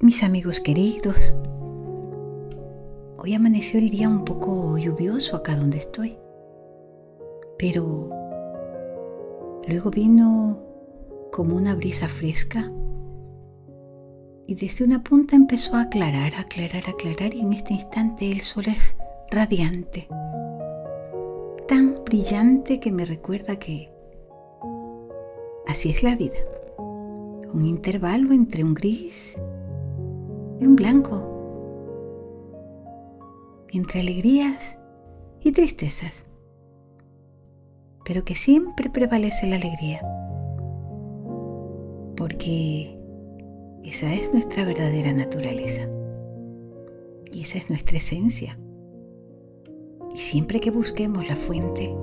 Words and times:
mis 0.00 0.22
amigos 0.22 0.60
queridos. 0.60 1.34
Hoy 3.16 3.34
amaneció 3.34 3.80
el 3.80 3.90
día 3.90 4.08
un 4.08 4.24
poco 4.24 4.78
lluvioso 4.78 5.34
acá 5.34 5.56
donde 5.56 5.78
estoy, 5.78 6.16
pero 7.58 8.08
luego 9.66 9.90
vino 9.90 10.62
como 11.32 11.56
una 11.56 11.74
brisa 11.74 12.06
fresca 12.06 12.70
y 14.46 14.54
desde 14.54 14.84
una 14.84 15.02
punta 15.02 15.34
empezó 15.34 15.74
a 15.74 15.82
aclarar, 15.82 16.32
aclarar, 16.36 16.84
aclarar 16.88 17.34
y 17.34 17.40
en 17.40 17.52
este 17.52 17.74
instante 17.74 18.30
el 18.30 18.42
sol 18.42 18.66
es 18.68 18.94
radiante, 19.32 20.06
tan 21.66 22.04
brillante 22.04 22.78
que 22.78 22.92
me 22.92 23.04
recuerda 23.04 23.58
que 23.58 23.90
así 25.66 25.90
es 25.90 26.04
la 26.04 26.14
vida, 26.14 26.38
un 27.52 27.64
intervalo 27.66 28.32
entre 28.32 28.62
un 28.62 28.74
gris 28.74 29.36
un 30.66 30.76
blanco, 30.76 31.22
entre 33.70 34.00
alegrías 34.00 34.78
y 35.40 35.52
tristezas, 35.52 36.26
pero 38.04 38.24
que 38.24 38.34
siempre 38.34 38.90
prevalece 38.90 39.46
la 39.46 39.56
alegría, 39.56 40.00
porque 42.16 42.98
esa 43.84 44.12
es 44.12 44.32
nuestra 44.32 44.64
verdadera 44.64 45.12
naturaleza 45.12 45.88
y 47.32 47.42
esa 47.42 47.58
es 47.58 47.70
nuestra 47.70 47.98
esencia. 47.98 48.58
Y 50.14 50.18
siempre 50.18 50.60
que 50.60 50.70
busquemos 50.70 51.28
la 51.28 51.36
fuente, 51.36 51.94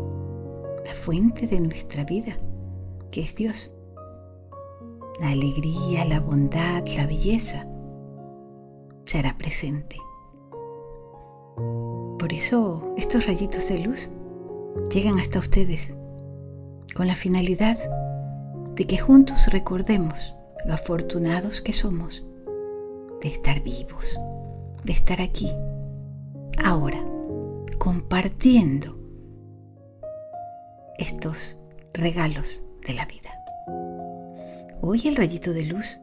la 0.86 0.94
fuente 0.94 1.48
de 1.48 1.60
nuestra 1.60 2.06
vida, 2.06 2.38
que 3.12 3.22
es 3.22 3.36
Dios, 3.36 3.72
la 5.20 5.30
alegría, 5.30 6.06
la 6.06 6.20
bondad, 6.20 6.86
la 6.96 7.08
belleza, 7.08 7.68
será 9.06 9.38
presente. 9.38 9.98
Por 12.20 12.34
eso 12.34 12.94
estos 12.98 13.26
rayitos 13.26 13.70
de 13.70 13.80
luz 13.80 14.10
llegan 14.94 15.20
hasta 15.20 15.40
ustedes 15.40 15.94
con 16.96 17.08
la 17.08 17.16
finalidad 17.16 17.78
de 18.76 18.88
que 18.88 18.98
juntos 18.98 19.48
recordemos 19.52 20.36
lo 20.66 20.74
afortunados 20.74 21.62
que 21.62 21.74
somos 21.74 22.26
de 23.22 23.28
estar 23.30 23.62
vivos, 23.62 24.20
de 24.84 24.94
estar 24.94 25.22
aquí, 25.22 25.52
ahora, 26.64 27.00
compartiendo 27.78 28.98
estos 30.98 31.58
regalos 31.94 32.62
de 32.86 32.94
la 32.94 33.06
vida. 33.06 33.32
Hoy 34.82 35.08
el 35.08 35.16
rayito 35.16 35.54
de 35.54 35.66
luz 35.66 36.00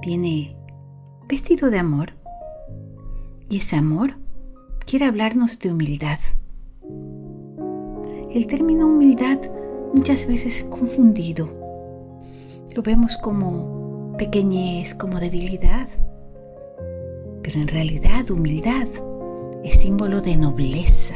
viene 0.00 0.56
vestido 1.32 1.70
de 1.70 1.78
amor. 1.78 2.10
Y 3.48 3.60
ese 3.60 3.76
amor 3.76 4.18
quiere 4.84 5.06
hablarnos 5.06 5.58
de 5.58 5.72
humildad. 5.72 6.18
El 8.30 8.46
término 8.46 8.86
humildad 8.86 9.38
muchas 9.94 10.26
veces 10.26 10.58
es 10.58 10.64
confundido. 10.64 11.48
Lo 12.76 12.82
vemos 12.82 13.16
como 13.16 14.14
pequeñez, 14.18 14.94
como 14.94 15.20
debilidad. 15.20 15.88
Pero 17.42 17.60
en 17.62 17.68
realidad 17.68 18.30
humildad 18.30 18.86
es 19.64 19.80
símbolo 19.80 20.20
de 20.20 20.36
nobleza. 20.36 21.14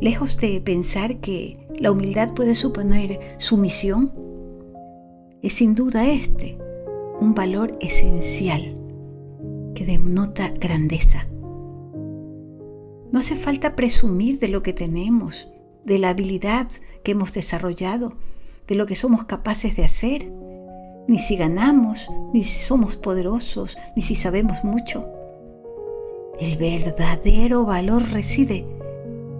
Lejos 0.00 0.38
de 0.38 0.62
pensar 0.62 1.20
que 1.20 1.68
la 1.78 1.90
humildad 1.90 2.32
puede 2.32 2.54
suponer 2.54 3.20
sumisión, 3.36 4.14
es 5.42 5.52
sin 5.52 5.74
duda 5.74 6.08
este 6.08 6.56
un 7.22 7.34
valor 7.34 7.78
esencial 7.80 8.74
que 9.76 9.86
denota 9.86 10.48
grandeza. 10.58 11.28
No 13.12 13.20
hace 13.20 13.36
falta 13.36 13.76
presumir 13.76 14.40
de 14.40 14.48
lo 14.48 14.64
que 14.64 14.72
tenemos, 14.72 15.48
de 15.84 15.98
la 15.98 16.10
habilidad 16.10 16.68
que 17.04 17.12
hemos 17.12 17.32
desarrollado, 17.32 18.14
de 18.66 18.74
lo 18.74 18.86
que 18.86 18.96
somos 18.96 19.24
capaces 19.24 19.76
de 19.76 19.84
hacer, 19.84 20.32
ni 21.06 21.20
si 21.20 21.36
ganamos, 21.36 22.08
ni 22.34 22.42
si 22.42 22.60
somos 22.60 22.96
poderosos, 22.96 23.78
ni 23.94 24.02
si 24.02 24.16
sabemos 24.16 24.64
mucho. 24.64 25.06
El 26.40 26.56
verdadero 26.56 27.64
valor 27.64 28.02
reside 28.10 28.66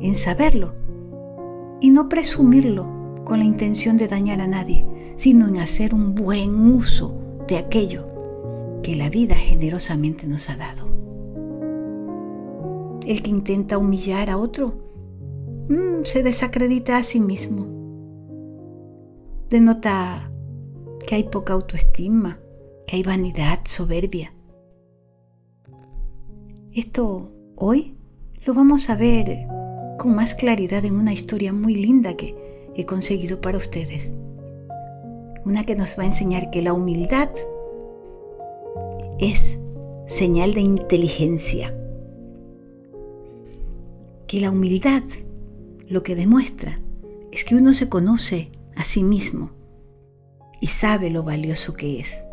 en 0.01 0.15
saberlo 0.15 0.77
y 1.81 1.91
no 1.91 2.09
presumirlo 2.09 3.25
con 3.25 3.41
la 3.41 3.45
intención 3.45 3.97
de 3.97 4.07
dañar 4.07 4.41
a 4.41 4.47
nadie, 4.47 4.87
sino 5.17 5.49
en 5.49 5.57
hacer 5.57 5.95
un 5.95 6.15
buen 6.15 6.55
uso 6.75 7.22
de 7.53 7.59
aquello 7.59 8.81
que 8.83 8.97
la 8.97 9.11
vida 9.11 9.35
generosamente 9.35 10.27
nos 10.27 10.49
ha 10.49 10.57
dado. 10.57 10.87
El 13.07 13.21
que 13.21 13.29
intenta 13.29 13.77
humillar 13.77 14.31
a 14.31 14.39
otro 14.39 14.73
mm, 15.69 16.05
se 16.05 16.23
desacredita 16.23 16.97
a 16.97 17.05
sí 17.05 17.21
mismo. 17.21 17.67
Denota 19.51 20.33
que 21.07 21.15
hay 21.15 21.25
poca 21.25 21.53
autoestima, 21.53 22.41
que 22.87 22.97
hay 22.97 23.03
vanidad, 23.03 23.61
soberbia. 23.67 24.33
Esto 26.73 27.35
hoy 27.55 27.99
lo 28.47 28.55
vamos 28.55 28.89
a 28.89 28.97
ver 28.97 29.47
con 29.99 30.15
más 30.15 30.35
claridad 30.35 30.87
en 30.87 30.97
una 30.97 31.13
historia 31.13 31.53
muy 31.53 31.75
linda 31.75 32.17
que 32.17 32.35
he 32.75 32.87
conseguido 32.87 33.43
para 33.43 33.59
ustedes 33.59 34.15
una 35.45 35.65
que 35.65 35.77
nos 35.77 35.99
va 35.99 36.05
a 36.05 36.07
enseñar 36.07 36.51
que 36.51 36.63
la 36.63 36.73
humildad 36.73 37.31
es 39.19 39.59
señal 40.07 40.55
de 40.55 40.61
inteligencia, 40.61 41.75
que 44.27 44.41
la 44.41 44.51
humildad 44.51 45.03
lo 45.89 46.03
que 46.03 46.17
demuestra 46.17 46.81
es 47.33 47.45
que 47.45 47.55
uno 47.55 47.75
se 47.75 47.89
conoce 47.89 48.51
a 48.77 48.85
sí 48.85 49.03
mismo 49.03 49.51
y 50.61 50.69
sabe 50.69 51.11
lo 51.11 51.23
valioso 51.23 51.75
que 51.75 52.01
es. 52.01 52.25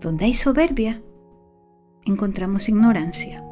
Donde 0.00 0.24
hay 0.26 0.34
soberbia, 0.34 1.02
encontramos 2.06 2.68
ignorancia. 2.68 3.44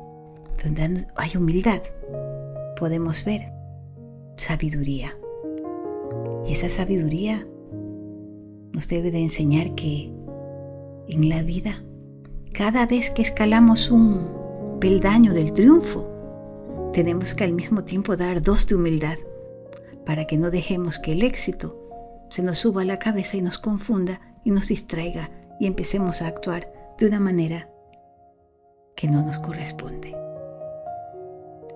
Donde 0.62 1.06
hay 1.16 1.36
humildad, 1.36 1.80
podemos 2.76 3.24
ver 3.24 3.52
sabiduría. 4.36 5.19
Y 6.46 6.52
esa 6.52 6.68
sabiduría 6.68 7.46
nos 8.72 8.88
debe 8.88 9.10
de 9.10 9.20
enseñar 9.20 9.74
que 9.74 10.12
en 11.08 11.28
la 11.28 11.42
vida, 11.42 11.82
cada 12.52 12.86
vez 12.86 13.10
que 13.10 13.22
escalamos 13.22 13.90
un 13.90 14.78
peldaño 14.80 15.34
del 15.34 15.52
triunfo, 15.52 16.06
tenemos 16.92 17.34
que 17.34 17.44
al 17.44 17.52
mismo 17.52 17.84
tiempo 17.84 18.16
dar 18.16 18.42
dos 18.42 18.66
de 18.66 18.74
humildad 18.74 19.18
para 20.06 20.26
que 20.26 20.38
no 20.38 20.50
dejemos 20.50 20.98
que 20.98 21.12
el 21.12 21.22
éxito 21.22 21.76
se 22.30 22.42
nos 22.42 22.58
suba 22.58 22.82
a 22.82 22.84
la 22.84 22.98
cabeza 22.98 23.36
y 23.36 23.42
nos 23.42 23.58
confunda 23.58 24.20
y 24.44 24.50
nos 24.50 24.68
distraiga 24.68 25.30
y 25.58 25.66
empecemos 25.66 26.22
a 26.22 26.26
actuar 26.26 26.72
de 26.98 27.06
una 27.06 27.20
manera 27.20 27.68
que 28.96 29.08
no 29.08 29.24
nos 29.24 29.38
corresponde. 29.38 30.16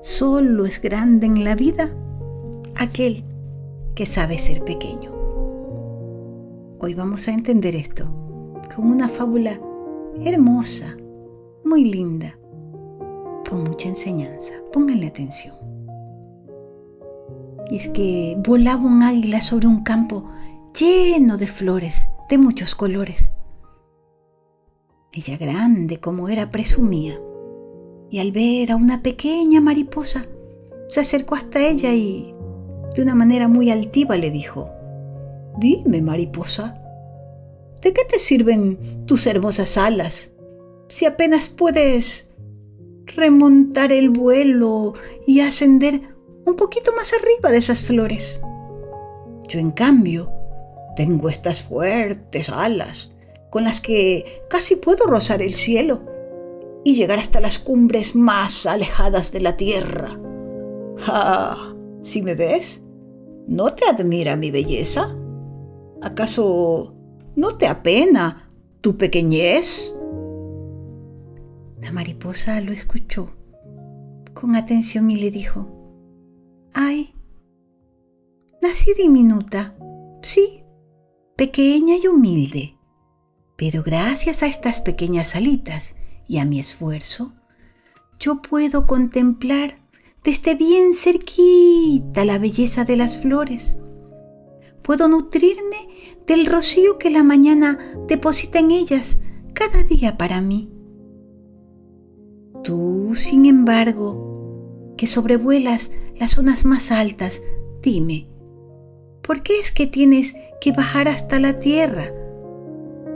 Solo 0.00 0.66
es 0.66 0.80
grande 0.80 1.26
en 1.26 1.44
la 1.44 1.54
vida 1.54 1.90
aquel 2.76 3.24
que 3.94 4.06
sabe 4.06 4.38
ser 4.38 4.64
pequeño. 4.64 5.12
Hoy 6.80 6.94
vamos 6.94 7.28
a 7.28 7.32
entender 7.32 7.76
esto 7.76 8.04
con 8.74 8.86
una 8.90 9.08
fábula 9.08 9.60
hermosa, 10.24 10.96
muy 11.64 11.84
linda, 11.84 12.36
con 13.48 13.62
mucha 13.62 13.88
enseñanza. 13.88 14.52
Pónganle 14.72 15.06
atención. 15.06 15.56
Y 17.70 17.76
es 17.76 17.88
que 17.88 18.36
volaba 18.44 18.82
un 18.82 19.02
águila 19.02 19.40
sobre 19.40 19.66
un 19.66 19.82
campo 19.82 20.28
lleno 20.78 21.36
de 21.36 21.46
flores 21.46 22.08
de 22.28 22.38
muchos 22.38 22.74
colores. 22.74 23.30
Ella 25.12 25.36
grande 25.36 26.00
como 26.00 26.28
era 26.28 26.50
presumía, 26.50 27.20
y 28.10 28.18
al 28.18 28.32
ver 28.32 28.72
a 28.72 28.76
una 28.76 29.02
pequeña 29.02 29.60
mariposa, 29.60 30.26
se 30.88 31.00
acercó 31.00 31.36
hasta 31.36 31.66
ella 31.66 31.94
y 31.94 32.33
de 32.94 33.02
una 33.02 33.14
manera 33.14 33.48
muy 33.48 33.70
altiva 33.70 34.16
le 34.16 34.30
dijo, 34.30 34.70
Dime, 35.58 36.02
mariposa, 36.02 36.80
¿de 37.80 37.92
qué 37.92 38.04
te 38.04 38.18
sirven 38.18 39.06
tus 39.06 39.26
hermosas 39.26 39.76
alas 39.78 40.32
si 40.88 41.06
apenas 41.06 41.48
puedes 41.48 42.28
remontar 43.06 43.92
el 43.92 44.10
vuelo 44.10 44.94
y 45.26 45.40
ascender 45.40 46.00
un 46.46 46.56
poquito 46.56 46.92
más 46.96 47.12
arriba 47.12 47.50
de 47.50 47.58
esas 47.58 47.82
flores? 47.82 48.40
Yo, 49.48 49.58
en 49.58 49.70
cambio, 49.70 50.32
tengo 50.96 51.28
estas 51.28 51.62
fuertes 51.62 52.48
alas 52.48 53.12
con 53.50 53.64
las 53.64 53.80
que 53.80 54.42
casi 54.48 54.76
puedo 54.76 55.06
rozar 55.06 55.42
el 55.42 55.54
cielo 55.54 56.02
y 56.84 56.94
llegar 56.94 57.18
hasta 57.18 57.40
las 57.40 57.58
cumbres 57.58 58.16
más 58.16 58.66
alejadas 58.66 59.32
de 59.32 59.40
la 59.40 59.56
tierra. 59.56 60.18
¡Ah! 61.06 61.73
¿Si 62.04 62.20
me 62.20 62.34
ves? 62.34 62.82
¿No 63.48 63.72
te 63.72 63.88
admira 63.88 64.36
mi 64.36 64.50
belleza? 64.50 65.16
¿Acaso 66.02 66.94
no 67.34 67.56
te 67.56 67.66
apena 67.66 68.52
tu 68.82 68.98
pequeñez? 68.98 69.90
La 71.80 71.92
mariposa 71.92 72.60
lo 72.60 72.72
escuchó 72.72 73.30
con 74.34 74.54
atención 74.54 75.10
y 75.10 75.16
le 75.16 75.30
dijo, 75.30 75.66
ay, 76.74 77.14
nací 78.60 78.92
diminuta, 78.98 79.74
sí, 80.20 80.62
pequeña 81.36 81.94
y 81.96 82.06
humilde, 82.06 82.76
pero 83.56 83.82
gracias 83.82 84.42
a 84.42 84.46
estas 84.46 84.82
pequeñas 84.82 85.36
alitas 85.36 85.94
y 86.28 86.36
a 86.36 86.44
mi 86.44 86.60
esfuerzo, 86.60 87.32
yo 88.18 88.42
puedo 88.42 88.86
contemplar 88.86 89.83
desde 90.24 90.54
bien 90.54 90.94
cerquita 90.94 92.24
la 92.24 92.38
belleza 92.38 92.84
de 92.84 92.96
las 92.96 93.18
flores. 93.18 93.76
Puedo 94.82 95.06
nutrirme 95.06 95.76
del 96.26 96.46
rocío 96.46 96.98
que 96.98 97.10
la 97.10 97.22
mañana 97.22 97.78
deposita 98.08 98.58
en 98.58 98.70
ellas 98.70 99.18
cada 99.52 99.82
día 99.82 100.16
para 100.16 100.40
mí. 100.40 100.70
Tú, 102.62 103.12
sin 103.14 103.44
embargo, 103.44 104.94
que 104.96 105.06
sobrevuelas 105.06 105.90
las 106.18 106.32
zonas 106.32 106.64
más 106.64 106.90
altas, 106.90 107.42
dime, 107.82 108.26
¿por 109.22 109.42
qué 109.42 109.60
es 109.60 109.72
que 109.72 109.86
tienes 109.86 110.34
que 110.60 110.72
bajar 110.72 111.08
hasta 111.08 111.38
la 111.38 111.60
tierra 111.60 112.10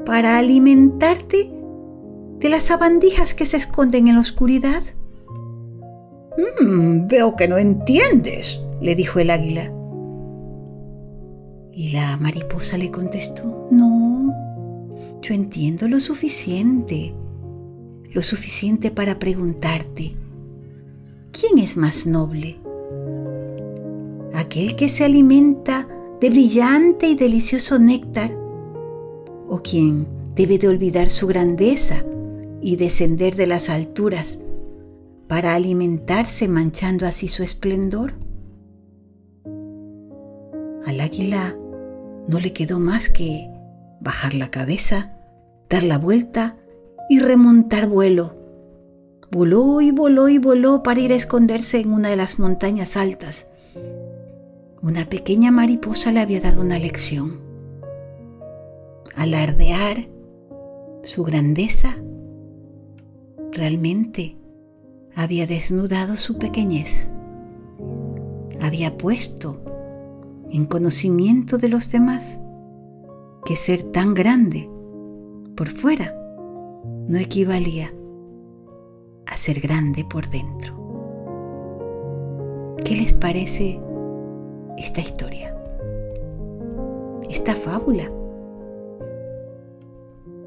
para 0.04 0.36
alimentarte 0.36 1.50
de 2.38 2.48
las 2.50 2.64
sabandijas 2.64 3.32
que 3.32 3.46
se 3.46 3.56
esconden 3.56 4.08
en 4.08 4.16
la 4.16 4.20
oscuridad? 4.20 4.82
Mm, 6.38 7.08
veo 7.08 7.34
que 7.34 7.48
no 7.48 7.58
entiendes, 7.58 8.60
le 8.80 8.94
dijo 8.94 9.18
el 9.18 9.30
águila. 9.30 9.72
Y 11.72 11.90
la 11.90 12.16
mariposa 12.16 12.78
le 12.78 12.92
contestó, 12.92 13.66
no, 13.72 14.32
yo 15.20 15.34
entiendo 15.34 15.88
lo 15.88 16.00
suficiente, 16.00 17.12
lo 18.12 18.22
suficiente 18.22 18.92
para 18.92 19.18
preguntarte, 19.18 20.14
¿quién 21.32 21.58
es 21.58 21.76
más 21.76 22.06
noble? 22.06 22.58
¿Aquel 24.32 24.76
que 24.76 24.88
se 24.88 25.04
alimenta 25.04 25.88
de 26.20 26.30
brillante 26.30 27.08
y 27.08 27.16
delicioso 27.16 27.80
néctar? 27.80 28.30
¿O 29.48 29.60
quien 29.62 30.06
debe 30.36 30.58
de 30.58 30.68
olvidar 30.68 31.10
su 31.10 31.26
grandeza 31.26 32.04
y 32.60 32.76
descender 32.76 33.34
de 33.34 33.46
las 33.48 33.70
alturas 33.70 34.38
para 35.28 35.54
alimentarse 35.54 36.48
manchando 36.48 37.06
así 37.06 37.28
su 37.28 37.42
esplendor? 37.42 38.14
Al 40.86 41.00
águila 41.00 41.56
no 42.26 42.40
le 42.40 42.52
quedó 42.52 42.80
más 42.80 43.10
que 43.10 43.48
bajar 44.00 44.32
la 44.34 44.50
cabeza, 44.50 45.12
dar 45.68 45.82
la 45.82 45.98
vuelta 45.98 46.56
y 47.10 47.20
remontar 47.20 47.88
vuelo. 47.88 48.36
Voló 49.30 49.82
y 49.82 49.90
voló 49.90 50.30
y 50.30 50.38
voló 50.38 50.82
para 50.82 51.00
ir 51.00 51.12
a 51.12 51.16
esconderse 51.16 51.78
en 51.80 51.92
una 51.92 52.08
de 52.08 52.16
las 52.16 52.38
montañas 52.38 52.96
altas. 52.96 53.46
Una 54.80 55.04
pequeña 55.10 55.50
mariposa 55.50 56.10
le 56.10 56.20
había 56.20 56.40
dado 56.40 56.62
una 56.62 56.78
lección. 56.78 57.40
Alardear 59.14 60.08
su 61.02 61.24
grandeza 61.24 61.96
realmente 63.52 64.37
había 65.14 65.46
desnudado 65.46 66.16
su 66.16 66.38
pequeñez, 66.38 67.10
había 68.60 68.96
puesto 68.96 69.62
en 70.50 70.66
conocimiento 70.66 71.58
de 71.58 71.68
los 71.68 71.90
demás 71.90 72.38
que 73.44 73.56
ser 73.56 73.82
tan 73.82 74.14
grande 74.14 74.68
por 75.56 75.68
fuera 75.68 76.14
no 77.08 77.18
equivalía 77.18 77.92
a 79.26 79.36
ser 79.36 79.60
grande 79.60 80.04
por 80.04 80.28
dentro. 80.28 80.76
¿Qué 82.84 82.96
les 82.96 83.14
parece 83.14 83.80
esta 84.76 85.00
historia? 85.00 85.56
Esta 87.28 87.54
fábula. 87.54 88.10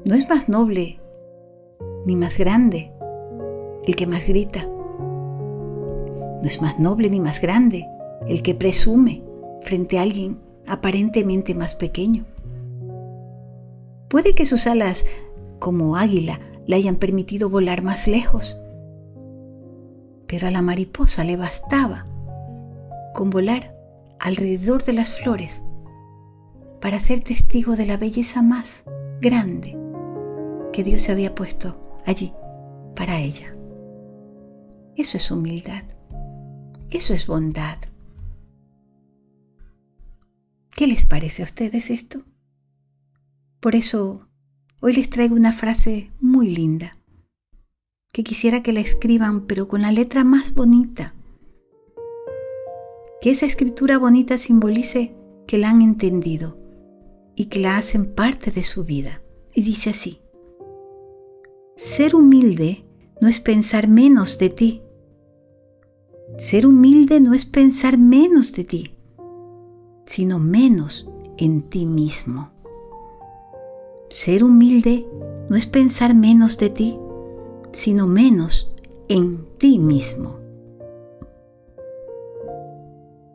No 0.04 0.14
es 0.14 0.28
más 0.28 0.48
noble 0.48 1.00
ni 2.06 2.16
más 2.16 2.38
grande 2.38 2.91
el 3.84 3.96
que 3.96 4.06
más 4.06 4.26
grita. 4.26 4.66
No 4.66 6.42
es 6.44 6.60
más 6.60 6.78
noble 6.78 7.10
ni 7.10 7.20
más 7.20 7.40
grande 7.40 7.86
el 8.26 8.42
que 8.42 8.54
presume 8.54 9.22
frente 9.60 9.98
a 9.98 10.02
alguien 10.02 10.38
aparentemente 10.66 11.54
más 11.54 11.74
pequeño. 11.74 12.24
Puede 14.08 14.34
que 14.34 14.46
sus 14.46 14.66
alas, 14.66 15.06
como 15.58 15.96
águila, 15.96 16.40
le 16.66 16.76
hayan 16.76 16.96
permitido 16.96 17.48
volar 17.48 17.82
más 17.82 18.06
lejos, 18.06 18.56
pero 20.26 20.48
a 20.48 20.50
la 20.50 20.62
mariposa 20.62 21.24
le 21.24 21.36
bastaba 21.36 22.06
con 23.14 23.30
volar 23.30 23.76
alrededor 24.18 24.84
de 24.84 24.92
las 24.92 25.10
flores 25.10 25.62
para 26.80 27.00
ser 27.00 27.20
testigo 27.20 27.76
de 27.76 27.86
la 27.86 27.96
belleza 27.96 28.42
más 28.42 28.84
grande 29.20 29.76
que 30.72 30.84
Dios 30.84 31.02
se 31.02 31.12
había 31.12 31.34
puesto 31.34 32.00
allí 32.06 32.32
para 32.96 33.18
ella. 33.18 33.54
Eso 34.96 35.16
es 35.16 35.30
humildad. 35.30 35.84
Eso 36.90 37.14
es 37.14 37.26
bondad. 37.26 37.78
¿Qué 40.70 40.86
les 40.86 41.06
parece 41.06 41.42
a 41.42 41.46
ustedes 41.46 41.90
esto? 41.90 42.22
Por 43.60 43.74
eso 43.74 44.28
hoy 44.80 44.94
les 44.94 45.08
traigo 45.08 45.34
una 45.34 45.52
frase 45.52 46.10
muy 46.20 46.48
linda, 46.48 46.98
que 48.12 48.24
quisiera 48.24 48.62
que 48.62 48.72
la 48.72 48.80
escriban 48.80 49.46
pero 49.46 49.68
con 49.68 49.82
la 49.82 49.92
letra 49.92 50.24
más 50.24 50.52
bonita. 50.52 51.14
Que 53.20 53.30
esa 53.30 53.46
escritura 53.46 53.98
bonita 53.98 54.36
simbolice 54.36 55.14
que 55.46 55.56
la 55.56 55.70
han 55.70 55.80
entendido 55.80 56.58
y 57.36 57.46
que 57.46 57.60
la 57.60 57.76
hacen 57.76 58.14
parte 58.14 58.50
de 58.50 58.64
su 58.64 58.84
vida. 58.84 59.22
Y 59.54 59.62
dice 59.62 59.90
así, 59.90 60.20
ser 61.76 62.14
humilde 62.14 62.84
no 63.22 63.28
es 63.28 63.40
pensar 63.40 63.86
menos 63.86 64.36
de 64.38 64.50
ti. 64.50 64.82
Ser 66.38 66.66
humilde 66.66 67.20
no 67.20 67.34
es 67.34 67.44
pensar 67.44 67.96
menos 67.96 68.52
de 68.52 68.64
ti, 68.64 68.96
sino 70.04 70.40
menos 70.40 71.08
en 71.38 71.62
ti 71.70 71.86
mismo. 71.86 72.50
Ser 74.08 74.42
humilde 74.42 75.06
no 75.48 75.56
es 75.56 75.68
pensar 75.68 76.16
menos 76.16 76.58
de 76.58 76.70
ti, 76.70 76.98
sino 77.70 78.08
menos 78.08 78.74
en 79.08 79.46
ti 79.56 79.78
mismo. 79.78 80.40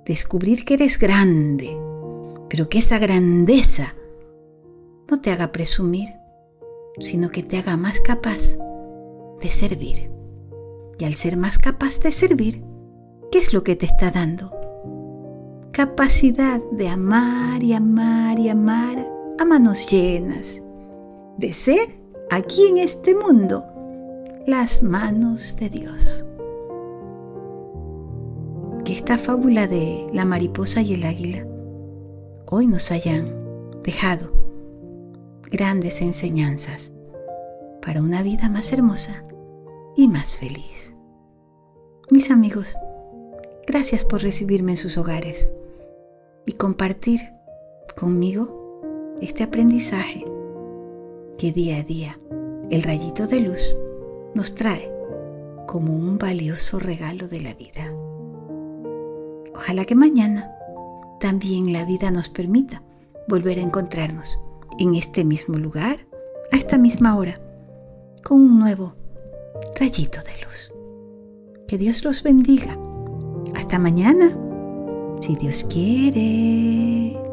Descubrir 0.05 0.65
que 0.65 0.73
eres 0.73 0.99
grande, 0.99 1.77
pero 2.49 2.67
que 2.67 2.79
esa 2.79 2.99
grandeza 2.99 3.95
no 5.09 5.21
te 5.21 5.31
haga 5.31 5.53
presumir, 5.53 6.09
sino 6.99 7.29
que 7.29 7.41
te 7.41 7.57
haga 7.57 7.77
más 7.77 8.01
capaz 8.01 8.57
de 9.41 9.51
servir. 9.51 10.11
Y 10.99 11.05
al 11.05 11.15
ser 11.15 11.37
más 11.37 11.57
capaz 11.57 11.99
de 11.99 12.11
servir, 12.11 12.63
¿qué 13.31 13.39
es 13.39 13.53
lo 13.53 13.63
que 13.63 13.75
te 13.75 13.85
está 13.85 14.11
dando? 14.11 14.51
Capacidad 15.71 16.61
de 16.71 16.87
amar 16.87 17.61
y 17.61 17.73
amar 17.73 18.39
y 18.39 18.49
amar 18.49 19.07
a 19.39 19.45
manos 19.45 19.87
llenas. 19.87 20.61
De 21.37 21.53
ser 21.53 21.89
aquí 22.31 22.67
en 22.67 22.77
este 22.77 23.13
mundo 23.13 23.63
las 24.47 24.81
manos 24.81 25.55
de 25.59 25.69
Dios. 25.69 26.23
Que 28.83 28.93
esta 28.93 29.17
fábula 29.17 29.67
de 29.67 30.07
la 30.13 30.25
mariposa 30.25 30.81
y 30.81 30.93
el 30.93 31.03
águila 31.03 31.45
hoy 32.47 32.65
nos 32.65 32.91
hayan 32.91 33.35
dejado 33.83 34.31
grandes 35.51 36.01
enseñanzas 36.01 36.91
para 37.81 38.01
una 38.01 38.23
vida 38.23 38.49
más 38.49 38.71
hermosa 38.71 39.26
y 39.97 40.07
más 40.07 40.35
feliz. 40.35 40.95
Mis 42.11 42.29
amigos, 42.29 42.77
gracias 43.65 44.05
por 44.05 44.21
recibirme 44.21 44.73
en 44.73 44.77
sus 44.77 44.97
hogares 44.97 45.51
y 46.45 46.53
compartir 46.53 47.19
conmigo 47.99 49.15
este 49.21 49.43
aprendizaje 49.43 50.23
que 51.39 51.51
día 51.51 51.77
a 51.77 51.83
día 51.83 52.19
el 52.69 52.83
rayito 52.83 53.25
de 53.25 53.39
luz 53.41 53.59
nos 54.35 54.53
trae 54.53 54.91
como 55.65 55.95
un 55.95 56.19
valioso 56.19 56.79
regalo 56.79 57.27
de 57.27 57.41
la 57.41 57.55
vida. 57.55 57.91
Ojalá 59.55 59.83
que 59.85 59.95
mañana 59.95 60.55
también 61.19 61.73
la 61.73 61.85
vida 61.85 62.11
nos 62.11 62.29
permita 62.29 62.83
volver 63.27 63.57
a 63.57 63.63
encontrarnos 63.63 64.39
en 64.77 64.93
este 64.93 65.25
mismo 65.25 65.57
lugar, 65.57 66.05
a 66.51 66.55
esta 66.55 66.77
misma 66.77 67.17
hora 67.17 67.41
con 68.23 68.39
un 68.39 68.59
nuevo 68.59 68.93
rayito 69.79 70.19
de 70.21 70.45
luz. 70.45 70.71
Que 71.67 71.77
Dios 71.77 72.03
los 72.03 72.23
bendiga. 72.23 72.77
Hasta 73.55 73.79
mañana, 73.79 74.37
si 75.21 75.35
Dios 75.35 75.65
quiere. 75.69 77.26